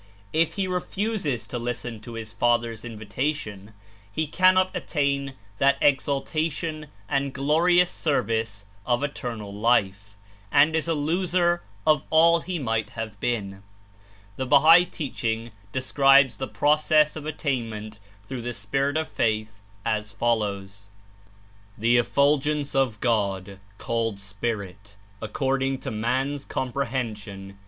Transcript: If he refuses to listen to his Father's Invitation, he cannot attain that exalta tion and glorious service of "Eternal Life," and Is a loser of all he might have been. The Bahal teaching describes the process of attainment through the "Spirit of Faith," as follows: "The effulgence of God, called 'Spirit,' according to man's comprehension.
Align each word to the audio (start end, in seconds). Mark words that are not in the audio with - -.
If 0.33 0.53
he 0.55 0.67
refuses 0.67 1.45
to 1.45 1.59
listen 1.59 1.99
to 1.99 2.15
his 2.15 2.33
Father's 2.33 2.83
Invitation, 2.83 3.71
he 4.11 4.25
cannot 4.25 4.75
attain 4.75 5.35
that 5.59 5.79
exalta 5.79 6.51
tion 6.51 6.87
and 7.07 7.31
glorious 7.33 7.91
service 7.91 8.65
of 8.83 9.03
"Eternal 9.03 9.53
Life," 9.53 10.17
and 10.51 10.75
Is 10.75 10.87
a 10.87 10.95
loser 10.95 11.61
of 11.85 12.01
all 12.09 12.39
he 12.39 12.57
might 12.57 12.89
have 12.97 13.19
been. 13.19 13.61
The 14.37 14.47
Bahal 14.47 14.85
teaching 14.89 15.51
describes 15.71 16.37
the 16.37 16.47
process 16.47 17.15
of 17.15 17.27
attainment 17.27 17.99
through 18.25 18.41
the 18.41 18.53
"Spirit 18.53 18.97
of 18.97 19.07
Faith," 19.07 19.61
as 19.85 20.11
follows: 20.11 20.89
"The 21.77 21.97
effulgence 21.97 22.73
of 22.73 22.99
God, 23.01 23.59
called 23.77 24.17
'Spirit,' 24.17 24.95
according 25.21 25.77
to 25.81 25.91
man's 25.91 26.43
comprehension. 26.43 27.59